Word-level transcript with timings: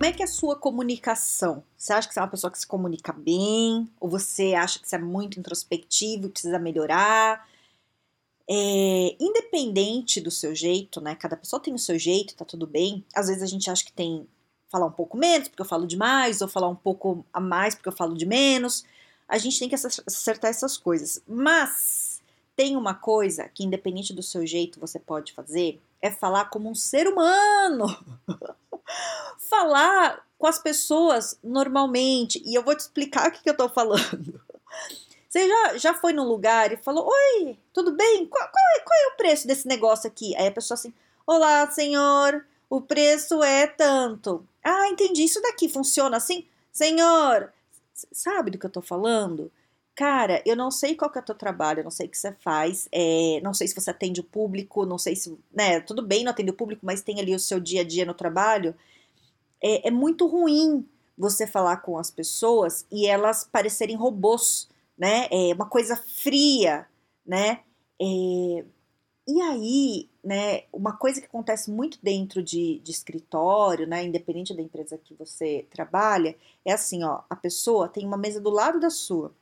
Como 0.00 0.08
é 0.08 0.14
que 0.14 0.22
é 0.22 0.24
a 0.24 0.28
sua 0.28 0.56
comunicação? 0.56 1.62
Você 1.76 1.92
acha 1.92 2.08
que 2.08 2.14
você 2.14 2.20
é 2.20 2.22
uma 2.22 2.30
pessoa 2.30 2.50
que 2.50 2.58
se 2.58 2.66
comunica 2.66 3.12
bem? 3.12 3.86
Ou 4.00 4.08
você 4.08 4.54
acha 4.54 4.78
que 4.78 4.88
você 4.88 4.96
é 4.96 4.98
muito 4.98 5.38
introspectivo 5.38 6.24
e 6.24 6.30
precisa 6.30 6.58
melhorar? 6.58 7.46
É, 8.48 9.14
independente 9.20 10.18
do 10.18 10.30
seu 10.30 10.54
jeito, 10.54 11.02
né? 11.02 11.14
Cada 11.14 11.36
pessoa 11.36 11.60
tem 11.60 11.74
o 11.74 11.78
seu 11.78 11.98
jeito, 11.98 12.34
tá 12.34 12.46
tudo 12.46 12.66
bem. 12.66 13.04
Às 13.14 13.26
vezes 13.26 13.42
a 13.42 13.46
gente 13.46 13.70
acha 13.70 13.84
que 13.84 13.92
tem 13.92 14.26
falar 14.70 14.86
um 14.86 14.90
pouco 14.90 15.18
menos 15.18 15.48
porque 15.48 15.60
eu 15.60 15.66
falo 15.66 15.86
demais, 15.86 16.40
ou 16.40 16.48
falar 16.48 16.68
um 16.68 16.76
pouco 16.76 17.22
a 17.30 17.38
mais 17.38 17.74
porque 17.74 17.90
eu 17.90 17.92
falo 17.92 18.16
de 18.16 18.24
menos. 18.24 18.86
A 19.28 19.36
gente 19.36 19.58
tem 19.58 19.68
que 19.68 19.74
acertar 19.74 20.50
essas 20.50 20.78
coisas. 20.78 21.22
Mas 21.28 22.22
tem 22.56 22.74
uma 22.74 22.94
coisa 22.94 23.50
que, 23.50 23.64
independente 23.64 24.14
do 24.14 24.22
seu 24.22 24.46
jeito, 24.46 24.80
você 24.80 24.98
pode 24.98 25.34
fazer, 25.34 25.78
é 26.00 26.10
falar 26.10 26.46
como 26.46 26.70
um 26.70 26.74
ser 26.74 27.06
humano. 27.06 27.86
falar 29.50 30.24
com 30.38 30.46
as 30.46 30.58
pessoas 30.58 31.38
normalmente. 31.44 32.42
E 32.46 32.54
eu 32.54 32.62
vou 32.62 32.74
te 32.74 32.80
explicar 32.80 33.28
o 33.28 33.32
que, 33.32 33.42
que 33.42 33.50
eu 33.50 33.56
tô 33.56 33.68
falando. 33.68 34.40
Você 35.28 35.46
já, 35.46 35.78
já 35.78 35.94
foi 35.94 36.12
num 36.12 36.24
lugar 36.24 36.72
e 36.72 36.76
falou: 36.76 37.08
Oi, 37.08 37.58
tudo 37.72 37.92
bem? 37.92 38.26
Qual, 38.26 38.42
qual, 38.42 38.64
é, 38.76 38.80
qual 38.80 38.98
é 38.98 39.12
o 39.12 39.16
preço 39.16 39.46
desse 39.46 39.68
negócio 39.68 40.08
aqui? 40.08 40.34
Aí 40.36 40.46
a 40.46 40.52
pessoa 40.52 40.76
assim: 40.76 40.94
Olá, 41.26 41.70
senhor, 41.70 42.44
o 42.68 42.80
preço 42.80 43.42
é 43.42 43.66
tanto. 43.66 44.44
Ah, 44.64 44.88
entendi. 44.88 45.24
Isso 45.24 45.40
daqui 45.42 45.68
funciona 45.68 46.16
assim? 46.16 46.46
Senhor, 46.72 47.52
sabe 48.12 48.50
do 48.50 48.58
que 48.58 48.66
eu 48.66 48.70
tô 48.70 48.80
falando? 48.80 49.52
Cara, 49.94 50.42
eu 50.46 50.56
não 50.56 50.70
sei 50.70 50.94
qual 50.94 51.10
que 51.10 51.18
é 51.18 51.20
o 51.20 51.24
teu 51.24 51.34
trabalho, 51.34 51.80
eu 51.80 51.84
não 51.84 51.90
sei 51.90 52.06
o 52.06 52.08
que 52.08 52.16
você 52.16 52.32
faz, 52.40 52.88
é, 52.90 53.38
não 53.42 53.52
sei 53.52 53.68
se 53.68 53.74
você 53.74 53.90
atende 53.90 54.20
o 54.20 54.24
público, 54.24 54.86
não 54.86 54.96
sei 54.96 55.14
se, 55.14 55.36
né, 55.52 55.78
tudo 55.80 56.00
bem 56.00 56.24
não 56.24 56.30
atende 56.30 56.50
o 56.50 56.54
público, 56.54 56.86
mas 56.86 57.02
tem 57.02 57.20
ali 57.20 57.34
o 57.34 57.38
seu 57.38 57.60
dia 57.60 57.82
a 57.82 57.84
dia 57.84 58.06
no 58.06 58.14
trabalho. 58.14 58.74
É, 59.62 59.88
é 59.88 59.90
muito 59.90 60.26
ruim 60.26 60.86
você 61.16 61.46
falar 61.46 61.78
com 61.78 61.98
as 61.98 62.10
pessoas 62.10 62.86
e 62.90 63.06
elas 63.06 63.44
parecerem 63.44 63.96
robôs, 63.96 64.68
né, 64.96 65.28
é 65.30 65.52
uma 65.54 65.66
coisa 65.66 65.96
fria, 65.96 66.86
né, 67.26 67.60
é, 68.00 68.64
e 69.28 69.40
aí, 69.42 70.08
né, 70.24 70.64
uma 70.72 70.96
coisa 70.96 71.20
que 71.20 71.26
acontece 71.26 71.70
muito 71.70 71.98
dentro 72.02 72.42
de, 72.42 72.80
de, 72.80 72.90
escritório, 72.90 73.86
né, 73.86 74.04
independente 74.04 74.54
da 74.54 74.62
empresa 74.62 74.98
que 74.98 75.14
você 75.14 75.66
trabalha, 75.70 76.34
é 76.64 76.72
assim, 76.72 77.04
ó, 77.04 77.20
a 77.28 77.36
pessoa 77.36 77.88
tem 77.88 78.06
uma 78.06 78.16
mesa 78.16 78.40
do 78.40 78.50
lado 78.50 78.80
da 78.80 78.90
sua, 78.90 79.34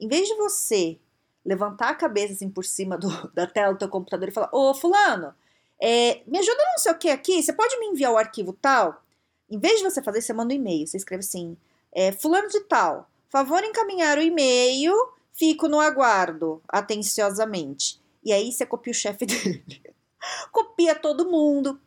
em 0.00 0.08
vez 0.08 0.26
de 0.26 0.34
você 0.34 0.98
levantar 1.44 1.90
a 1.90 1.94
cabeça 1.94 2.32
assim 2.32 2.50
por 2.50 2.64
cima 2.64 2.96
do, 2.96 3.08
da 3.32 3.46
tela 3.46 3.72
do 3.72 3.78
teu 3.78 3.88
computador 3.88 4.28
e 4.28 4.32
falar, 4.32 4.50
ô 4.52 4.74
fulano, 4.74 5.34
é, 5.80 6.22
me 6.26 6.38
ajuda 6.38 6.62
não 6.72 6.78
sei 6.78 6.92
o 6.92 6.98
que 6.98 7.10
aqui, 7.10 7.42
você 7.42 7.52
pode 7.52 7.78
me 7.78 7.86
enviar 7.86 8.12
o 8.12 8.18
arquivo 8.18 8.52
tal? 8.52 9.02
Em 9.50 9.58
vez 9.58 9.78
de 9.78 9.84
você 9.84 10.02
fazer, 10.02 10.22
você 10.22 10.32
manda 10.32 10.54
um 10.54 10.56
e-mail, 10.56 10.86
você 10.86 10.96
escreve 10.96 11.20
assim, 11.20 11.56
é, 11.92 12.12
fulano 12.12 12.48
de 12.48 12.60
tal, 12.60 13.10
favor 13.28 13.62
encaminhar 13.64 14.18
o 14.18 14.22
e-mail, 14.22 14.94
fico 15.32 15.68
no 15.68 15.80
aguardo, 15.80 16.62
atenciosamente. 16.68 18.00
E 18.24 18.32
aí 18.32 18.52
você 18.52 18.64
copia 18.64 18.92
o 18.92 18.94
chefe 18.94 19.24
dele. 19.26 19.64
copia 20.52 20.94
todo 20.94 21.30
mundo. 21.30 21.80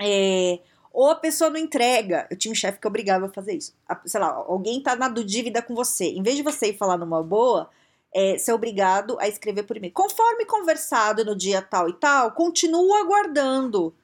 É, 0.00 0.60
ou 0.92 1.10
a 1.10 1.14
pessoa 1.14 1.50
não 1.50 1.58
entrega. 1.58 2.26
Eu 2.30 2.36
tinha 2.36 2.52
um 2.52 2.56
chefe 2.56 2.80
que 2.80 2.86
obrigava 2.86 3.26
a 3.26 3.32
fazer 3.32 3.54
isso. 3.54 3.74
A, 3.88 4.00
sei 4.04 4.20
lá, 4.20 4.28
alguém 4.28 4.82
tá 4.82 4.96
na 4.96 5.08
dúvida 5.08 5.62
com 5.62 5.74
você. 5.74 6.06
Em 6.06 6.22
vez 6.22 6.36
de 6.36 6.42
você 6.42 6.68
ir 6.68 6.76
falar 6.76 6.98
numa 6.98 7.22
boa, 7.22 7.70
é, 8.12 8.38
ser 8.38 8.52
obrigado 8.52 9.16
a 9.20 9.28
escrever 9.28 9.64
por 9.64 9.76
e-mail. 9.76 9.92
Conforme 9.92 10.44
conversado 10.44 11.24
no 11.24 11.36
dia 11.36 11.62
tal 11.62 11.88
e 11.88 11.92
tal, 11.92 12.32
continua 12.32 13.00
aguardando. 13.00 13.94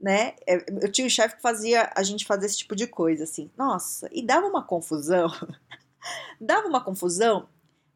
Né? 0.00 0.34
É, 0.46 0.64
eu 0.82 0.92
tinha 0.92 1.06
um 1.06 1.10
chefe 1.10 1.36
que 1.36 1.42
fazia 1.42 1.90
a 1.96 2.02
gente 2.02 2.26
fazer 2.26 2.46
esse 2.46 2.58
tipo 2.58 2.76
de 2.76 2.86
coisa, 2.86 3.24
assim. 3.24 3.50
Nossa, 3.56 4.08
e 4.12 4.22
dava 4.22 4.46
uma 4.46 4.62
confusão. 4.62 5.28
dava 6.40 6.68
uma 6.68 6.84
confusão. 6.84 7.48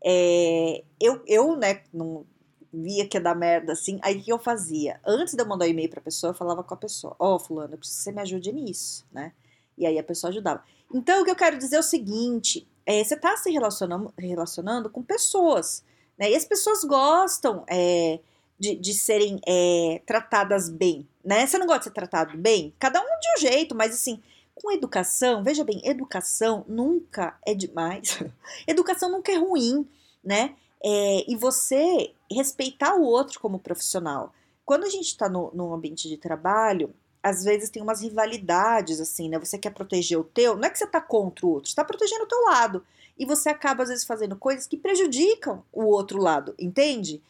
É, 0.02 0.82
eu, 0.98 1.22
eu, 1.26 1.56
né, 1.56 1.82
não, 1.92 2.26
via 2.72 3.06
que 3.06 3.16
ia 3.16 3.20
dar 3.20 3.34
merda 3.34 3.72
assim, 3.72 3.98
aí 4.02 4.18
o 4.18 4.22
que 4.22 4.32
eu 4.32 4.38
fazia? 4.38 5.00
Antes 5.04 5.34
de 5.34 5.42
eu 5.42 5.46
mandar 5.46 5.66
o 5.66 5.68
e-mail 5.68 5.90
pra 5.90 6.00
pessoa, 6.00 6.30
eu 6.30 6.34
falava 6.34 6.62
com 6.62 6.74
a 6.74 6.76
pessoa: 6.76 7.16
Ó, 7.18 7.34
oh, 7.34 7.38
Fulano, 7.38 7.74
eu 7.74 7.78
preciso 7.78 7.98
que 7.98 8.04
você 8.04 8.12
me 8.12 8.20
ajude 8.22 8.52
nisso, 8.52 9.06
né? 9.12 9.32
E 9.76 9.86
aí 9.86 9.98
a 9.98 10.04
pessoa 10.04 10.30
ajudava. 10.30 10.62
Então, 10.92 11.22
o 11.22 11.24
que 11.24 11.30
eu 11.30 11.36
quero 11.36 11.58
dizer 11.58 11.76
é 11.76 11.80
o 11.80 11.82
seguinte: 11.82 12.68
é, 12.86 13.02
você 13.02 13.16
tá 13.16 13.36
se 13.36 13.50
relacionando, 13.50 14.12
relacionando 14.18 14.90
com 14.90 15.02
pessoas, 15.02 15.84
né? 16.18 16.30
E 16.30 16.36
as 16.36 16.44
pessoas 16.44 16.84
gostam 16.84 17.64
é, 17.68 18.20
de, 18.60 18.76
de 18.76 18.92
serem 18.92 19.40
é, 19.48 20.02
tratadas 20.04 20.68
bem, 20.68 21.08
né? 21.24 21.46
Você 21.46 21.56
não 21.56 21.66
gosta 21.66 21.80
de 21.80 21.84
ser 21.84 21.90
tratado 21.92 22.36
bem? 22.36 22.74
Cada 22.78 23.00
um 23.00 23.04
de 23.04 23.28
um 23.36 23.40
jeito, 23.40 23.74
mas 23.74 23.94
assim, 23.94 24.22
com 24.54 24.70
educação, 24.70 25.42
veja 25.42 25.64
bem, 25.64 25.80
educação 25.82 26.62
nunca 26.68 27.38
é 27.46 27.54
demais. 27.54 28.22
educação 28.68 29.10
nunca 29.10 29.32
é 29.32 29.36
ruim, 29.36 29.88
né? 30.22 30.54
É, 30.84 31.24
e 31.26 31.34
você 31.36 32.12
respeitar 32.30 32.94
o 32.94 33.02
outro 33.02 33.40
como 33.40 33.58
profissional. 33.58 34.34
Quando 34.66 34.84
a 34.84 34.90
gente 34.90 35.06
está 35.06 35.28
no 35.28 35.74
ambiente 35.74 36.08
de 36.08 36.16
trabalho, 36.18 36.94
às 37.22 37.44
vezes 37.44 37.70
tem 37.70 37.82
umas 37.82 38.02
rivalidades, 38.02 39.00
assim, 39.00 39.28
né? 39.28 39.38
Você 39.38 39.58
quer 39.58 39.70
proteger 39.70 40.18
o 40.18 40.24
teu, 40.24 40.54
não 40.56 40.64
é 40.64 40.70
que 40.70 40.78
você 40.78 40.86
tá 40.86 41.00
contra 41.00 41.46
o 41.46 41.50
outro, 41.50 41.70
você 41.70 41.76
tá 41.76 41.84
protegendo 41.84 42.24
o 42.24 42.28
teu 42.28 42.40
lado. 42.44 42.84
E 43.18 43.26
você 43.26 43.48
acaba, 43.48 43.82
às 43.82 43.88
vezes, 43.88 44.04
fazendo 44.04 44.36
coisas 44.36 44.66
que 44.66 44.76
prejudicam 44.76 45.62
o 45.72 45.84
outro 45.84 46.18
lado, 46.20 46.54
entende? 46.58 47.22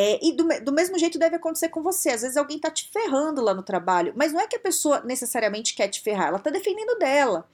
É, 0.00 0.24
e 0.24 0.32
do, 0.32 0.46
do, 0.62 0.72
mesmo 0.72 0.96
jeito 0.96 1.18
deve 1.18 1.36
acontecer 1.36 1.70
com 1.70 1.82
você. 1.82 2.10
Às 2.10 2.22
vezes 2.22 2.36
alguém 2.36 2.58
tá 2.58 2.70
te 2.70 2.88
ferrando 2.90 3.42
lá 3.42 3.52
no 3.52 3.64
trabalho, 3.64 4.12
mas 4.14 4.32
não 4.32 4.40
é 4.40 4.46
que 4.46 4.54
a 4.54 4.60
pessoa 4.60 5.00
necessariamente 5.00 5.74
quer 5.74 5.88
te 5.88 6.00
ferrar, 6.00 6.28
ela 6.28 6.38
tá 6.38 6.50
defendendo 6.50 6.98
dela. 6.98 7.48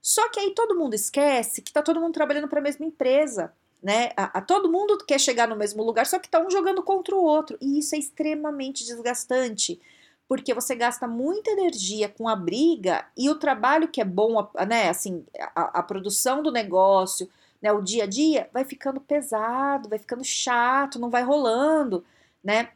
Só 0.00 0.28
que 0.30 0.40
aí 0.40 0.54
todo 0.54 0.78
mundo 0.78 0.94
esquece 0.94 1.60
que 1.60 1.72
tá 1.72 1.82
todo 1.82 2.00
mundo 2.00 2.14
trabalhando 2.14 2.48
para 2.48 2.60
a 2.60 2.62
mesma 2.62 2.86
empresa 2.86 3.52
né? 3.82 4.10
A, 4.16 4.38
a, 4.38 4.40
todo 4.40 4.70
mundo 4.70 4.98
quer 5.06 5.18
chegar 5.18 5.48
no 5.48 5.56
mesmo 5.56 5.82
lugar, 5.82 6.06
só 6.06 6.18
que 6.18 6.28
tá 6.28 6.38
um 6.40 6.50
jogando 6.50 6.82
contra 6.82 7.14
o 7.14 7.22
outro. 7.22 7.56
E 7.60 7.78
isso 7.78 7.94
é 7.94 7.98
extremamente 7.98 8.84
desgastante, 8.84 9.80
porque 10.28 10.54
você 10.54 10.74
gasta 10.74 11.08
muita 11.08 11.50
energia 11.50 12.08
com 12.08 12.28
a 12.28 12.36
briga 12.36 13.06
e 13.16 13.28
o 13.30 13.34
trabalho 13.36 13.88
que 13.88 14.00
é 14.00 14.04
bom, 14.04 14.48
né? 14.68 14.88
Assim, 14.88 15.24
a, 15.54 15.80
a 15.80 15.82
produção 15.82 16.42
do 16.42 16.52
negócio, 16.52 17.28
né? 17.62 17.72
O 17.72 17.82
dia 17.82 18.04
a 18.04 18.06
dia 18.06 18.48
vai 18.52 18.64
ficando 18.64 19.00
pesado, 19.00 19.88
vai 19.88 19.98
ficando 19.98 20.24
chato, 20.24 20.98
não 20.98 21.10
vai 21.10 21.22
rolando, 21.22 22.04
né? 22.42 22.70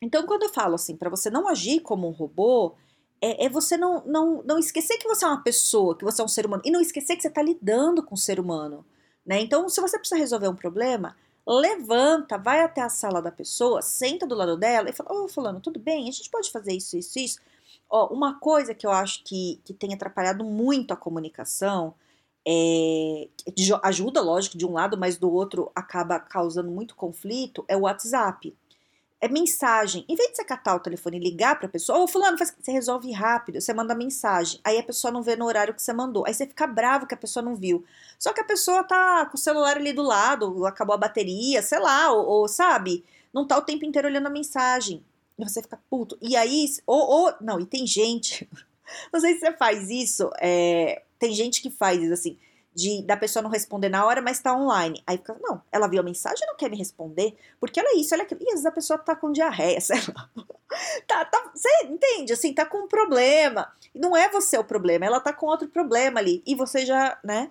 Então, 0.00 0.26
quando 0.26 0.44
eu 0.44 0.50
falo 0.50 0.74
assim, 0.74 0.96
para 0.96 1.08
você 1.10 1.30
não 1.30 1.48
agir 1.48 1.80
como 1.80 2.06
um 2.08 2.10
robô, 2.10 2.74
é, 3.20 3.46
é, 3.46 3.48
você 3.48 3.76
não, 3.76 4.04
não, 4.04 4.42
não 4.42 4.58
esquecer 4.58 4.98
que 4.98 5.08
você 5.08 5.24
é 5.24 5.28
uma 5.28 5.42
pessoa, 5.42 5.96
que 5.96 6.04
você 6.04 6.20
é 6.20 6.24
um 6.24 6.28
ser 6.28 6.44
humano, 6.46 6.62
e 6.64 6.70
não 6.70 6.80
esquecer 6.80 7.16
que 7.16 7.22
você 7.22 7.28
está 7.28 7.40
lidando 7.40 8.02
com 8.02 8.14
o 8.14 8.18
ser 8.18 8.38
humano. 8.38 8.84
Né? 9.24 9.40
Então, 9.40 9.68
se 9.68 9.80
você 9.80 9.98
precisa 9.98 10.20
resolver 10.20 10.48
um 10.48 10.54
problema, 10.54 11.16
levanta, 11.46 12.36
vai 12.36 12.60
até 12.60 12.82
a 12.82 12.88
sala 12.88 13.22
da 13.22 13.32
pessoa, 13.32 13.82
senta 13.82 14.26
do 14.26 14.34
lado 14.34 14.56
dela 14.56 14.90
e 14.90 14.92
fala: 14.92 15.12
Ô, 15.12 15.24
oh, 15.24 15.28
Fulano, 15.28 15.60
tudo 15.60 15.80
bem? 15.80 16.08
A 16.08 16.12
gente 16.12 16.30
pode 16.30 16.50
fazer 16.50 16.74
isso, 16.74 16.96
isso, 16.96 17.18
isso. 17.18 17.40
Ó, 17.88 18.08
uma 18.12 18.38
coisa 18.38 18.74
que 18.74 18.86
eu 18.86 18.90
acho 18.90 19.22
que, 19.24 19.60
que 19.64 19.72
tem 19.72 19.94
atrapalhado 19.94 20.44
muito 20.44 20.92
a 20.92 20.96
comunicação, 20.96 21.94
é, 22.46 23.28
ajuda, 23.82 24.20
lógico, 24.20 24.58
de 24.58 24.66
um 24.66 24.72
lado, 24.72 24.98
mas 24.98 25.16
do 25.16 25.32
outro 25.32 25.70
acaba 25.74 26.18
causando 26.18 26.70
muito 26.70 26.94
conflito, 26.94 27.64
é 27.68 27.76
o 27.76 27.80
WhatsApp 27.80 28.54
é 29.24 29.28
mensagem. 29.28 30.04
Em 30.06 30.14
vez 30.14 30.30
de 30.30 30.36
você 30.36 30.44
catar 30.44 30.76
o 30.76 30.80
telefone 30.80 31.16
e 31.16 31.20
ligar 31.20 31.56
para 31.56 31.66
a 31.66 31.70
pessoa, 31.70 32.00
ô 32.00 32.06
fulano, 32.06 32.36
faz... 32.36 32.54
você 32.60 32.70
resolve 32.70 33.10
rápido, 33.10 33.58
você 33.58 33.72
manda 33.72 33.94
mensagem. 33.94 34.60
Aí 34.62 34.78
a 34.78 34.82
pessoa 34.82 35.10
não 35.10 35.22
vê 35.22 35.34
no 35.34 35.46
horário 35.46 35.72
que 35.72 35.82
você 35.82 35.94
mandou. 35.94 36.26
Aí 36.26 36.34
você 36.34 36.46
fica 36.46 36.66
bravo 36.66 37.06
que 37.06 37.14
a 37.14 37.16
pessoa 37.16 37.42
não 37.42 37.56
viu. 37.56 37.82
Só 38.18 38.34
que 38.34 38.40
a 38.42 38.44
pessoa 38.44 38.84
tá 38.84 39.24
com 39.24 39.36
o 39.36 39.40
celular 39.40 39.78
ali 39.78 39.94
do 39.94 40.02
lado, 40.02 40.66
acabou 40.66 40.94
a 40.94 40.98
bateria, 40.98 41.62
sei 41.62 41.78
lá, 41.78 42.12
ou, 42.12 42.26
ou 42.26 42.48
sabe, 42.48 43.02
não 43.32 43.46
tá 43.46 43.56
o 43.56 43.62
tempo 43.62 43.86
inteiro 43.86 44.08
olhando 44.08 44.26
a 44.26 44.30
mensagem. 44.30 45.02
E 45.38 45.42
você 45.44 45.62
fica 45.62 45.80
puto. 45.88 46.18
E 46.20 46.36
aí, 46.36 46.66
ou, 46.86 47.00
ou 47.00 47.34
não, 47.40 47.58
e 47.58 47.64
tem 47.64 47.86
gente, 47.86 48.46
não 49.10 49.20
sei 49.20 49.34
se 49.34 49.40
você 49.40 49.52
faz 49.52 49.88
isso, 49.88 50.30
é, 50.38 51.02
tem 51.24 51.34
gente 51.34 51.62
que 51.62 51.70
faz 51.70 52.02
isso 52.02 52.12
assim 52.12 52.38
de 52.74 53.02
da 53.02 53.16
pessoa 53.16 53.42
não 53.42 53.50
responder 53.50 53.88
na 53.88 54.04
hora, 54.04 54.20
mas 54.20 54.40
tá 54.40 54.54
online. 54.54 55.00
Aí 55.06 55.16
fica, 55.16 55.36
não, 55.40 55.62
ela 55.70 55.86
viu 55.86 56.00
a 56.00 56.02
mensagem 56.02 56.46
não 56.46 56.56
quer 56.56 56.68
me 56.68 56.76
responder, 56.76 57.36
porque 57.60 57.78
ela 57.78 57.90
é 57.90 57.96
isso, 57.96 58.12
ela 58.12 58.24
é 58.24 58.26
aquilo. 58.26 58.42
E 58.42 58.46
às 58.46 58.50
vezes 58.54 58.66
a 58.66 58.72
pessoa 58.72 58.98
tá 58.98 59.14
com 59.14 59.30
diarreia, 59.30 59.78
sei 59.80 60.00
lá. 60.08 60.28
tá, 61.06 61.24
tá, 61.24 61.52
você 61.54 61.68
entende? 61.84 62.32
Assim, 62.32 62.52
tá 62.52 62.66
com 62.66 62.78
um 62.78 62.88
problema. 62.88 63.72
Não 63.94 64.16
é 64.16 64.28
você 64.28 64.58
o 64.58 64.64
problema, 64.64 65.06
ela 65.06 65.20
tá 65.20 65.32
com 65.32 65.46
outro 65.46 65.68
problema 65.68 66.18
ali. 66.18 66.42
E 66.44 66.54
você 66.54 66.84
já, 66.84 67.16
né? 67.22 67.50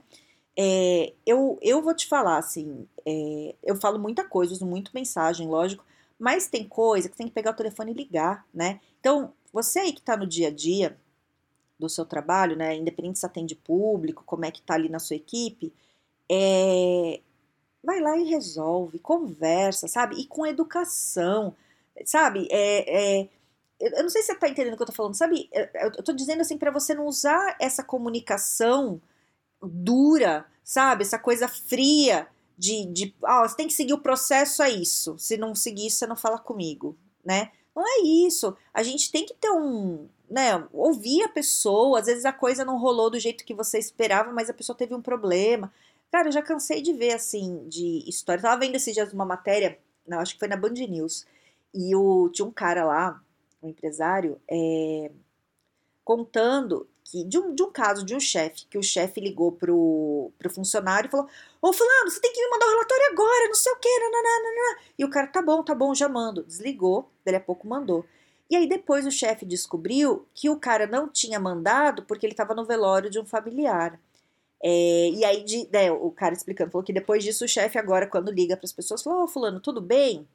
É, 0.57 1.13
eu, 1.25 1.57
eu 1.61 1.81
vou 1.81 1.95
te 1.95 2.05
falar, 2.05 2.37
assim, 2.37 2.87
é, 3.05 3.55
eu 3.63 3.75
falo 3.77 3.97
muita 3.97 4.23
coisa, 4.23 4.53
uso 4.53 4.65
muito 4.67 4.91
mensagem, 4.93 5.47
lógico, 5.47 5.83
mas 6.19 6.47
tem 6.47 6.67
coisa 6.67 7.09
que 7.09 7.17
tem 7.17 7.27
que 7.27 7.33
pegar 7.33 7.51
o 7.51 7.55
telefone 7.55 7.91
e 7.91 7.95
ligar, 7.95 8.45
né? 8.53 8.79
Então, 8.99 9.33
você 9.51 9.79
aí 9.79 9.93
que 9.93 10.01
tá 10.01 10.15
no 10.15 10.27
dia 10.27 10.49
a 10.49 10.51
dia 10.51 10.95
do 11.87 11.89
seu 11.89 12.05
trabalho, 12.05 12.55
né? 12.55 12.75
Independente 12.75 13.19
se 13.19 13.25
atende 13.25 13.55
público, 13.55 14.23
como 14.25 14.45
é 14.45 14.51
que 14.51 14.61
tá 14.61 14.73
ali 14.75 14.89
na 14.89 14.99
sua 14.99 15.15
equipe, 15.15 15.73
é, 16.29 17.19
vai 17.83 17.99
lá 17.99 18.17
e 18.17 18.23
resolve, 18.23 18.99
conversa, 18.99 19.87
sabe? 19.87 20.19
E 20.19 20.25
com 20.25 20.45
educação, 20.45 21.55
sabe? 22.05 22.47
É, 22.51 23.21
é, 23.21 23.29
eu 23.79 24.03
não 24.03 24.09
sei 24.09 24.21
se 24.21 24.27
você 24.27 24.35
tá 24.35 24.47
entendendo 24.47 24.73
o 24.73 24.77
que 24.77 24.83
eu 24.83 24.87
tô 24.87 24.93
falando, 24.93 25.15
sabe? 25.15 25.49
Eu 25.73 26.03
tô 26.03 26.13
dizendo 26.13 26.41
assim 26.41 26.57
para 26.57 26.71
você 26.71 26.93
não 26.93 27.05
usar 27.05 27.57
essa 27.59 27.83
comunicação 27.83 29.01
dura, 29.61 30.45
sabe? 30.63 31.03
Essa 31.03 31.19
coisa 31.19 31.47
fria 31.47 32.27
de, 32.57 32.85
de 32.85 33.15
você 33.21 33.55
tem 33.55 33.67
que 33.67 33.73
seguir 33.73 33.93
o 33.93 34.01
processo 34.01 34.63
a 34.63 34.69
isso. 34.69 35.17
Se 35.19 35.37
não 35.37 35.53
seguir 35.53 35.87
isso, 35.87 35.97
você 35.97 36.07
não 36.07 36.15
fala 36.15 36.39
comigo, 36.39 36.97
né? 37.25 37.51
Não 37.75 37.83
é 37.83 38.03
isso. 38.03 38.55
A 38.73 38.83
gente 38.83 39.11
tem 39.11 39.25
que 39.25 39.33
ter 39.33 39.49
um, 39.51 40.07
né, 40.33 40.67
ouvir 40.73 41.21
a 41.21 41.29
pessoa. 41.29 41.99
Às 41.99 42.07
vezes 42.07 42.25
a 42.25 42.33
coisa 42.33 42.65
não 42.65 42.79
rolou 42.79 43.11
do 43.11 43.19
jeito 43.19 43.45
que 43.45 43.53
você 43.53 43.77
esperava, 43.77 44.33
mas 44.33 44.49
a 44.49 44.53
pessoa 44.53 44.75
teve 44.75 44.95
um 44.95 45.01
problema. 45.01 45.71
Cara, 46.11 46.27
eu 46.27 46.31
já 46.31 46.41
cansei 46.41 46.81
de 46.81 46.91
ver 46.91 47.13
assim 47.13 47.67
de 47.67 48.03
história. 48.09 48.41
Tava 48.41 48.59
vendo 48.59 48.75
esses 48.75 48.95
dias 48.95 49.13
uma 49.13 49.25
matéria, 49.25 49.77
não, 50.07 50.19
acho 50.19 50.33
que 50.33 50.39
foi 50.39 50.47
na 50.47 50.57
Band 50.57 50.73
News, 50.73 51.27
e 51.71 51.95
o, 51.95 52.29
tinha 52.29 52.47
um 52.47 52.51
cara 52.51 52.83
lá, 52.83 53.21
um 53.61 53.69
empresário, 53.69 54.41
é, 54.49 55.11
contando 56.03 56.87
que 57.03 57.23
de 57.23 57.37
um, 57.37 57.53
de 57.53 57.61
um 57.61 57.71
caso 57.71 58.03
de 58.03 58.15
um 58.15 58.19
chefe, 58.19 58.65
que 58.67 58.77
o 58.77 58.83
chefe 58.83 59.21
ligou 59.21 59.51
pro, 59.51 60.31
pro 60.39 60.49
funcionário 60.49 61.07
e 61.07 61.11
falou: 61.11 61.27
Ô 61.61 61.71
fulano, 61.71 62.09
você 62.09 62.19
tem 62.19 62.33
que 62.33 62.41
me 62.41 62.49
mandar 62.49 62.65
o 62.65 62.69
um 62.69 62.71
relatório 62.71 63.05
agora, 63.11 63.47
não 63.47 63.55
sei 63.55 63.71
o 63.71 63.77
que, 63.77 63.99
nananana. 63.99 64.79
E 64.97 65.05
o 65.05 65.09
cara, 65.09 65.27
tá 65.27 65.41
bom, 65.43 65.63
tá 65.63 65.75
bom, 65.75 65.93
já 65.93 66.09
mando. 66.09 66.43
Desligou, 66.43 67.11
daí 67.23 67.35
a 67.35 67.39
pouco 67.39 67.67
mandou. 67.67 68.03
E 68.53 68.55
aí 68.55 68.67
depois 68.67 69.03
o 69.07 69.11
chefe 69.11 69.47
descobriu 69.47 70.27
que 70.31 70.47
o 70.47 70.59
cara 70.59 70.85
não 70.85 71.09
tinha 71.09 71.39
mandado 71.39 72.03
porque 72.03 72.23
ele 72.23 72.33
estava 72.33 72.53
no 72.53 72.63
velório 72.63 73.09
de 73.09 73.19
um 73.19 73.25
familiar. 73.25 73.99
É, 74.63 75.09
e 75.09 75.25
aí 75.25 75.43
de, 75.43 75.67
né, 75.73 75.91
o 75.91 76.11
cara 76.11 76.35
explicando, 76.35 76.69
falou 76.69 76.85
que 76.85 76.93
depois 76.93 77.23
disso 77.23 77.45
o 77.45 77.47
chefe 77.47 77.79
agora, 77.79 78.05
quando 78.05 78.31
liga 78.31 78.55
para 78.55 78.65
as 78.65 78.71
pessoas, 78.71 79.01
falou, 79.01 79.23
ô 79.23 79.27
fulano, 79.27 79.59
tudo 79.59 79.81
bem? 79.81 80.27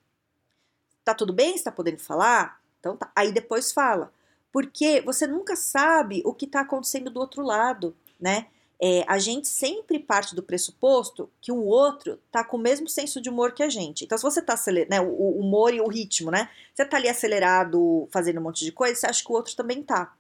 Tá 1.05 1.15
tudo 1.15 1.33
bem? 1.33 1.57
Você 1.57 1.63
tá 1.63 1.71
podendo 1.71 2.01
falar? 2.01 2.61
Então 2.81 2.97
tá. 2.97 3.09
Aí 3.15 3.31
depois 3.31 3.71
fala 3.71 4.13
porque 4.51 5.01
você 5.01 5.25
nunca 5.25 5.55
sabe 5.55 6.21
o 6.25 6.35
que 6.35 6.47
está 6.47 6.63
acontecendo 6.63 7.11
do 7.11 7.21
outro 7.21 7.43
lado, 7.45 7.97
né? 8.19 8.49
É, 8.81 9.05
a 9.09 9.19
gente 9.19 9.49
sempre 9.49 9.99
parte 9.99 10.37
do 10.37 10.43
pressuposto 10.43 11.29
que 11.41 11.51
o 11.51 11.65
outro 11.65 12.21
tá 12.31 12.45
com 12.45 12.57
o 12.57 12.61
mesmo 12.61 12.89
senso 12.89 13.21
de 13.21 13.29
humor 13.29 13.53
que 13.53 13.63
a 13.63 13.69
gente. 13.69 14.05
Então, 14.05 14.17
se 14.17 14.23
você 14.23 14.41
tá 14.41 14.53
acelerado, 14.53 14.91
né, 14.91 15.01
o, 15.01 15.41
humor 15.41 15.75
e 15.75 15.81
o 15.81 15.89
ritmo, 15.89 16.31
né? 16.31 16.49
Você 16.73 16.85
tá 16.85 16.97
ali 16.97 17.09
acelerado, 17.09 18.09
fazendo 18.13 18.39
um 18.39 18.45
monte 18.45 18.65
de 18.65 18.71
coisa, 18.71 18.95
você 18.95 19.07
acha 19.07 19.25
que 19.25 19.33
o 19.33 19.35
outro 19.35 19.57
também 19.57 19.83
tá. 19.83 20.15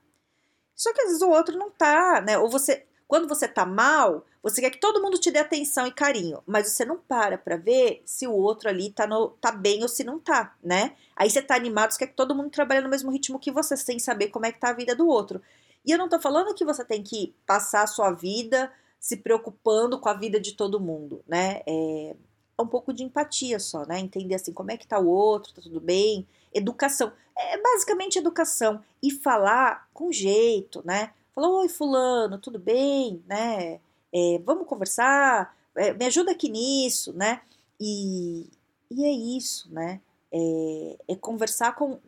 Só 0.74 0.92
que 0.92 1.00
às 1.02 1.08
vezes 1.08 1.22
o 1.22 1.30
outro 1.30 1.56
não 1.56 1.70
tá, 1.70 2.20
né? 2.20 2.36
Ou 2.36 2.50
você, 2.50 2.84
quando 3.06 3.28
você 3.28 3.46
tá 3.46 3.64
mal, 3.64 4.24
você 4.42 4.60
quer 4.60 4.70
que 4.70 4.80
todo 4.80 5.02
mundo 5.02 5.18
te 5.18 5.30
dê 5.30 5.38
atenção 5.38 5.86
e 5.86 5.92
carinho, 5.92 6.42
mas 6.46 6.68
você 6.68 6.84
não 6.84 6.98
para 6.98 7.38
pra 7.38 7.56
ver 7.56 8.02
se 8.04 8.26
o 8.26 8.32
outro 8.32 8.68
ali 8.68 8.90
tá, 8.90 9.06
no, 9.06 9.30
tá 9.40 9.52
bem 9.52 9.82
ou 9.82 9.88
se 9.88 10.02
não 10.02 10.18
tá, 10.18 10.54
né? 10.62 10.96
Aí 11.16 11.30
você 11.30 11.42
tá 11.42 11.54
animado, 11.54 11.92
você 11.92 11.98
quer 11.98 12.08
que 12.08 12.16
todo 12.16 12.34
mundo 12.34 12.50
trabalhe 12.50 12.80
no 12.80 12.88
mesmo 12.88 13.10
ritmo 13.10 13.38
que 13.38 13.50
você, 13.50 13.76
sem 13.76 13.98
saber 13.98 14.28
como 14.28 14.46
é 14.46 14.52
que 14.52 14.60
tá 14.60 14.70
a 14.70 14.72
vida 14.72 14.94
do 14.94 15.06
outro. 15.06 15.40
E 15.88 15.90
eu 15.90 15.96
não 15.96 16.06
tô 16.06 16.20
falando 16.20 16.54
que 16.54 16.66
você 16.66 16.84
tem 16.84 17.02
que 17.02 17.34
passar 17.46 17.82
a 17.82 17.86
sua 17.86 18.10
vida 18.10 18.70
se 19.00 19.16
preocupando 19.16 19.98
com 19.98 20.10
a 20.10 20.12
vida 20.12 20.38
de 20.38 20.52
todo 20.52 20.78
mundo, 20.78 21.24
né? 21.26 21.62
É, 21.66 22.14
é 22.58 22.62
um 22.62 22.66
pouco 22.66 22.92
de 22.92 23.02
empatia 23.02 23.58
só, 23.58 23.86
né? 23.86 23.98
Entender 23.98 24.34
assim 24.34 24.52
como 24.52 24.70
é 24.70 24.76
que 24.76 24.86
tá 24.86 24.98
o 24.98 25.08
outro, 25.08 25.54
tá 25.54 25.62
tudo 25.62 25.80
bem. 25.80 26.28
Educação. 26.52 27.10
É 27.34 27.56
basicamente 27.56 28.18
educação. 28.18 28.84
E 29.02 29.10
falar 29.10 29.88
com 29.94 30.12
jeito, 30.12 30.82
né? 30.84 31.14
Falou, 31.34 31.60
oi, 31.60 31.70
fulano, 31.70 32.36
tudo 32.36 32.58
bem, 32.58 33.24
né? 33.26 33.80
É, 34.12 34.42
vamos 34.44 34.66
conversar, 34.66 35.56
é, 35.74 35.94
me 35.94 36.04
ajuda 36.04 36.32
aqui 36.32 36.50
nisso, 36.50 37.14
né? 37.14 37.40
E, 37.80 38.50
e 38.90 39.06
é 39.06 39.10
isso, 39.10 39.72
né? 39.72 40.02
É, 40.30 40.98
é, 41.08 41.16
conversar 41.16 41.74
com, 41.74 41.98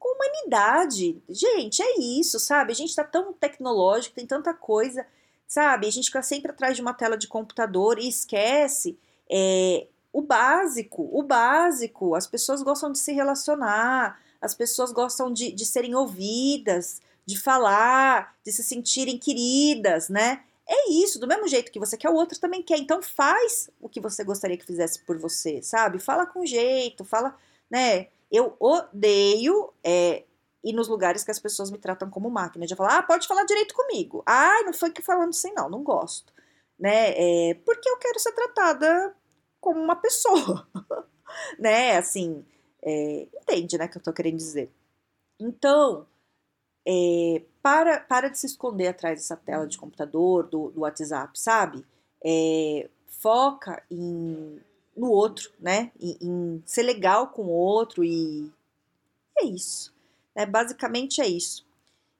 com 0.00 0.16
humanidade. 0.16 1.22
Gente, 1.28 1.82
é 1.82 2.00
isso, 2.00 2.40
sabe? 2.40 2.72
A 2.72 2.74
gente 2.74 2.96
tá 2.96 3.04
tão 3.04 3.32
tecnológico, 3.34 4.16
tem 4.16 4.26
tanta 4.26 4.54
coisa, 4.54 5.06
sabe? 5.46 5.86
A 5.86 5.92
gente 5.92 6.06
fica 6.06 6.22
sempre 6.22 6.50
atrás 6.50 6.74
de 6.74 6.82
uma 6.82 6.94
tela 6.94 7.16
de 7.16 7.28
computador 7.28 7.98
e 7.98 8.08
esquece 8.08 8.98
é, 9.30 9.86
o 10.12 10.22
básico, 10.22 11.08
o 11.12 11.22
básico. 11.22 12.14
As 12.14 12.26
pessoas 12.26 12.62
gostam 12.62 12.90
de 12.90 12.98
se 12.98 13.12
relacionar, 13.12 14.18
as 14.40 14.54
pessoas 14.54 14.90
gostam 14.90 15.30
de, 15.30 15.52
de 15.52 15.66
serem 15.66 15.94
ouvidas, 15.94 17.02
de 17.26 17.38
falar, 17.38 18.34
de 18.44 18.50
se 18.50 18.64
sentirem 18.64 19.18
queridas, 19.18 20.08
né? 20.08 20.42
É 20.66 20.90
isso, 20.92 21.18
do 21.18 21.26
mesmo 21.26 21.46
jeito 21.46 21.70
que 21.70 21.80
você 21.80 21.96
quer, 21.96 22.08
o 22.08 22.14
outro 22.14 22.38
também 22.38 22.62
quer. 22.62 22.78
Então 22.78 23.02
faz 23.02 23.68
o 23.80 23.88
que 23.88 24.00
você 24.00 24.24
gostaria 24.24 24.56
que 24.56 24.64
fizesse 24.64 25.00
por 25.00 25.18
você, 25.18 25.60
sabe? 25.62 25.98
Fala 25.98 26.24
com 26.24 26.46
jeito, 26.46 27.04
fala, 27.04 27.36
né? 27.70 28.08
Eu 28.30 28.56
odeio 28.58 29.72
é, 29.84 30.24
ir 30.62 30.72
nos 30.72 30.88
lugares 30.88 31.24
que 31.24 31.30
as 31.30 31.38
pessoas 31.38 31.70
me 31.70 31.78
tratam 31.78 32.10
como 32.10 32.30
máquina. 32.30 32.66
De 32.66 32.76
falar, 32.76 32.98
ah, 32.98 33.02
pode 33.02 33.26
falar 33.26 33.44
direito 33.44 33.74
comigo. 33.74 34.22
Ah, 34.26 34.62
não 34.64 34.72
foi 34.72 34.90
que 34.90 35.02
falando 35.02 35.30
assim, 35.30 35.52
não, 35.54 35.68
não 35.68 35.82
gosto. 35.82 36.32
Né? 36.78 37.12
É, 37.50 37.54
porque 37.54 37.88
eu 37.88 37.98
quero 37.98 38.18
ser 38.18 38.32
tratada 38.32 39.14
como 39.60 39.80
uma 39.80 39.96
pessoa. 39.96 40.66
né? 41.58 41.96
Assim, 41.96 42.44
é, 42.82 43.28
entende, 43.34 43.78
né, 43.78 43.88
que 43.88 43.98
eu 43.98 44.02
tô 44.02 44.12
querendo 44.12 44.36
dizer. 44.36 44.70
Então, 45.38 46.06
é, 46.86 47.42
para, 47.62 48.00
para 48.00 48.28
de 48.28 48.38
se 48.38 48.46
esconder 48.46 48.88
atrás 48.88 49.18
dessa 49.18 49.36
tela 49.36 49.66
de 49.66 49.78
computador, 49.78 50.44
do, 50.48 50.70
do 50.70 50.80
WhatsApp, 50.80 51.38
sabe? 51.38 51.84
É, 52.24 52.88
foca 53.06 53.82
em, 53.90 54.60
no 55.00 55.10
outro, 55.10 55.50
né? 55.58 55.90
Em, 55.98 56.16
em, 56.20 56.62
ser 56.66 56.82
legal 56.82 57.28
com 57.28 57.46
o 57.46 57.50
outro 57.50 58.04
e 58.04 58.52
é 59.38 59.46
isso. 59.46 59.92
Né? 60.36 60.44
Basicamente 60.44 61.22
é 61.22 61.26
isso. 61.26 61.64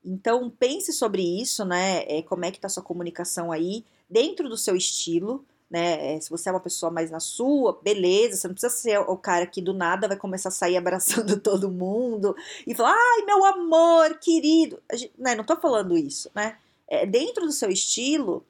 Então 0.03 0.49
pense 0.49 0.93
sobre 0.95 1.23
isso, 1.23 1.63
né? 1.65 2.05
É, 2.09 2.23
como 2.23 2.47
é 2.47 2.51
que 2.51 2.59
tá 2.59 2.71
sua 2.71 2.83
comunicação 2.83 3.53
aí, 3.53 3.85
dentro 4.09 4.49
do 4.49 4.57
seu 4.57 4.75
estilo, 4.75 5.45
né? 5.71 6.15
É, 6.15 6.21
se 6.21 6.31
você 6.31 6.49
é 6.49 6.53
uma 6.53 6.59
pessoa 6.59 6.91
mais 6.91 7.11
na 7.11 7.21
sua, 7.21 7.79
beleza, 7.83 8.39
você 8.39 8.49
não 8.49 8.55
precisa 8.55 8.75
ser 8.75 8.99
o 8.99 9.17
cara 9.17 9.47
que 9.47 9.61
do 9.61 9.75
nada 9.75 10.09
vai 10.09 10.17
começar 10.17 10.49
a 10.49 10.53
sair 10.53 10.79
abraçando 10.79 11.39
todo 11.39 11.71
mundo 11.71 12.35
e 12.67 12.75
falar, 12.75 12.95
ai, 12.95 13.27
meu 13.27 13.45
amor, 13.45 14.19
querido. 14.19 14.83
Gente, 14.95 15.13
né, 15.19 15.35
não 15.35 15.45
tô 15.45 15.55
falando 15.57 15.99
isso, 15.99 16.31
né? 16.35 16.57
É, 16.89 17.05
dentro 17.05 17.45
do 17.45 17.53
seu 17.53 17.69
estilo, 17.71 18.43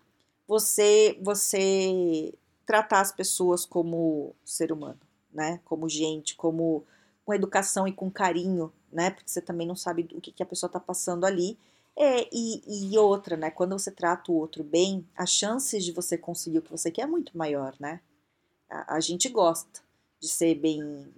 você, 0.47 1.19
você 1.21 2.33
tratar 2.71 3.00
as 3.00 3.11
pessoas 3.11 3.67
como 3.67 4.33
ser 4.45 4.71
humano, 4.71 5.00
né? 5.33 5.61
Como 5.65 5.89
gente, 5.89 6.37
como 6.37 6.85
com 7.25 7.35
educação 7.35 7.89
e 7.89 7.93
com 7.93 8.09
carinho, 8.09 8.73
né? 8.93 9.11
Porque 9.11 9.29
você 9.29 9.41
também 9.41 9.67
não 9.67 9.75
sabe 9.75 10.07
o 10.15 10.21
que, 10.21 10.31
que 10.31 10.41
a 10.41 10.47
pessoa 10.47 10.71
tá 10.71 10.79
passando 10.79 11.27
ali. 11.27 11.59
É, 11.97 12.29
e, 12.33 12.93
e 12.93 12.97
outra, 12.97 13.37
né? 13.37 13.50
Quando 13.50 13.77
você 13.77 13.91
trata 13.91 14.31
o 14.31 14.37
outro 14.37 14.62
bem, 14.62 15.05
as 15.17 15.33
chances 15.33 15.85
de 15.85 15.91
você 15.91 16.17
conseguir 16.17 16.59
o 16.59 16.62
que 16.62 16.71
você 16.71 16.93
quer 16.93 17.03
é 17.03 17.07
muito 17.07 17.37
maior, 17.37 17.75
né? 17.81 18.00
A, 18.71 18.95
a 18.95 19.00
gente 19.00 19.29
gosta 19.29 19.81
de 20.21 20.29
ser 20.29 20.55
bem, 20.55 21.12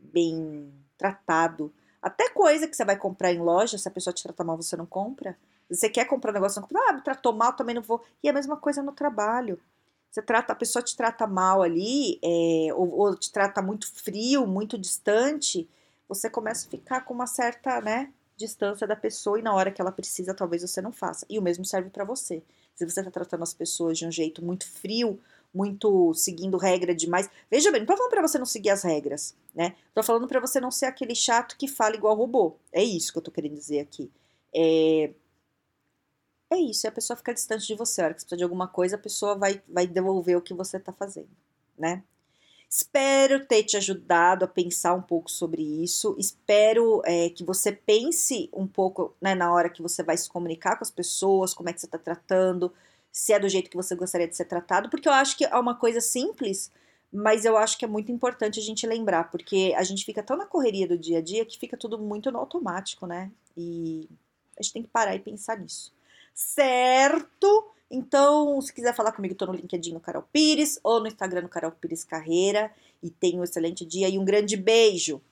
bem 0.00 0.72
tratado. 0.96 1.74
Até 2.00 2.28
coisa 2.30 2.68
que 2.68 2.76
você 2.76 2.84
vai 2.84 2.96
comprar 2.96 3.32
em 3.32 3.40
loja, 3.40 3.76
se 3.78 3.88
a 3.88 3.90
pessoa 3.90 4.14
te 4.14 4.22
trata 4.22 4.44
mal, 4.44 4.56
você 4.56 4.76
não 4.76 4.86
compra. 4.86 5.36
Você 5.68 5.88
quer 5.88 6.04
comprar 6.04 6.30
um 6.30 6.34
negócio, 6.34 6.60
não 6.60 6.68
compra. 6.68 6.84
Ah, 6.88 6.92
me 6.92 7.02
tratou 7.02 7.32
mal, 7.32 7.52
também 7.54 7.74
não 7.74 7.82
vou. 7.82 8.00
E 8.22 8.28
a 8.28 8.32
mesma 8.32 8.56
coisa 8.56 8.80
no 8.80 8.92
trabalho. 8.92 9.58
Você 10.14 10.22
trata, 10.22 10.52
a 10.52 10.56
pessoa 10.56 10.80
te 10.80 10.96
trata 10.96 11.26
mal 11.26 11.60
ali, 11.60 12.20
é, 12.22 12.72
ou, 12.72 13.00
ou 13.00 13.16
te 13.16 13.32
trata 13.32 13.60
muito 13.60 13.92
frio, 13.92 14.46
muito 14.46 14.78
distante, 14.78 15.68
você 16.08 16.30
começa 16.30 16.68
a 16.68 16.70
ficar 16.70 17.00
com 17.00 17.12
uma 17.12 17.26
certa, 17.26 17.80
né, 17.80 18.12
distância 18.36 18.86
da 18.86 18.94
pessoa 18.94 19.40
e 19.40 19.42
na 19.42 19.52
hora 19.52 19.72
que 19.72 19.82
ela 19.82 19.90
precisa, 19.90 20.32
talvez 20.32 20.62
você 20.62 20.80
não 20.80 20.92
faça. 20.92 21.26
E 21.28 21.36
o 21.36 21.42
mesmo 21.42 21.64
serve 21.64 21.90
para 21.90 22.04
você. 22.04 22.44
Se 22.76 22.88
você 22.88 23.00
está 23.00 23.10
tratando 23.10 23.42
as 23.42 23.52
pessoas 23.52 23.98
de 23.98 24.06
um 24.06 24.12
jeito 24.12 24.40
muito 24.40 24.70
frio, 24.70 25.18
muito 25.52 26.14
seguindo 26.14 26.56
regra 26.58 26.94
demais. 26.94 27.28
Veja 27.50 27.72
bem, 27.72 27.80
não 27.80 27.86
tô 27.88 27.96
falando 27.96 28.12
para 28.12 28.22
você 28.22 28.38
não 28.38 28.46
seguir 28.46 28.70
as 28.70 28.84
regras, 28.84 29.34
né? 29.52 29.74
Tô 29.92 30.00
falando 30.00 30.28
para 30.28 30.38
você 30.38 30.60
não 30.60 30.70
ser 30.70 30.86
aquele 30.86 31.16
chato 31.16 31.56
que 31.56 31.66
fala 31.66 31.96
igual 31.96 32.14
robô. 32.14 32.54
É 32.72 32.84
isso 32.84 33.10
que 33.10 33.18
eu 33.18 33.22
tô 33.22 33.32
querendo 33.32 33.56
dizer 33.56 33.80
aqui. 33.80 34.08
É, 34.54 35.10
é 36.54 36.60
isso, 36.60 36.86
e 36.86 36.88
a 36.88 36.92
pessoa 36.92 37.16
fica 37.16 37.34
distante 37.34 37.66
de 37.66 37.74
você. 37.74 38.00
A 38.00 38.04
hora 38.06 38.14
que 38.14 38.20
você 38.20 38.26
precisa 38.26 38.38
de 38.38 38.44
alguma 38.44 38.68
coisa, 38.68 38.96
a 38.96 38.98
pessoa 38.98 39.34
vai, 39.34 39.62
vai 39.68 39.86
devolver 39.86 40.36
o 40.36 40.42
que 40.42 40.54
você 40.54 40.78
tá 40.78 40.92
fazendo, 40.92 41.28
né? 41.78 42.02
Espero 42.68 43.46
ter 43.46 43.62
te 43.62 43.76
ajudado 43.76 44.44
a 44.44 44.48
pensar 44.48 44.94
um 44.94 45.02
pouco 45.02 45.30
sobre 45.30 45.62
isso. 45.62 46.16
Espero 46.18 47.02
é, 47.04 47.28
que 47.30 47.44
você 47.44 47.70
pense 47.70 48.50
um 48.52 48.66
pouco 48.66 49.14
né, 49.20 49.32
na 49.32 49.52
hora 49.52 49.70
que 49.70 49.80
você 49.80 50.02
vai 50.02 50.16
se 50.16 50.28
comunicar 50.28 50.76
com 50.76 50.82
as 50.82 50.90
pessoas, 50.90 51.54
como 51.54 51.68
é 51.68 51.72
que 51.72 51.80
você 51.80 51.86
está 51.86 51.98
tratando. 51.98 52.72
se 53.12 53.32
é 53.32 53.38
do 53.38 53.48
jeito 53.48 53.70
que 53.70 53.76
você 53.76 53.94
gostaria 53.94 54.26
de 54.26 54.34
ser 54.34 54.46
tratado, 54.46 54.90
porque 54.90 55.08
eu 55.08 55.12
acho 55.12 55.36
que 55.36 55.44
é 55.44 55.56
uma 55.56 55.76
coisa 55.76 56.00
simples, 56.00 56.72
mas 57.12 57.44
eu 57.44 57.56
acho 57.56 57.78
que 57.78 57.84
é 57.84 57.88
muito 57.88 58.10
importante 58.10 58.58
a 58.58 58.62
gente 58.62 58.88
lembrar, 58.88 59.30
porque 59.30 59.72
a 59.76 59.84
gente 59.84 60.04
fica 60.04 60.20
tão 60.20 60.36
na 60.36 60.46
correria 60.46 60.88
do 60.88 60.98
dia 60.98 61.18
a 61.18 61.22
dia 61.22 61.46
que 61.46 61.56
fica 61.56 61.76
tudo 61.76 61.96
muito 61.96 62.32
no 62.32 62.40
automático, 62.40 63.06
né? 63.06 63.30
E 63.56 64.08
a 64.58 64.62
gente 64.62 64.72
tem 64.72 64.82
que 64.82 64.88
parar 64.88 65.14
e 65.14 65.20
pensar 65.20 65.60
nisso. 65.60 65.94
Certo? 66.34 67.70
Então, 67.88 68.60
se 68.60 68.72
quiser 68.72 68.94
falar 68.94 69.12
comigo, 69.12 69.36
tô 69.36 69.46
no 69.46 69.52
LinkedIn 69.52 69.92
no 69.92 70.00
Carol 70.00 70.24
Pires 70.32 70.80
ou 70.82 70.98
no 70.98 71.06
Instagram 71.06 71.42
no 71.42 71.48
Carol 71.48 71.70
Pires 71.70 72.04
Carreira. 72.04 72.72
E 73.02 73.08
tenha 73.08 73.40
um 73.40 73.44
excelente 73.44 73.84
dia 73.84 74.08
e 74.08 74.18
um 74.18 74.24
grande 74.24 74.56
beijo! 74.56 75.22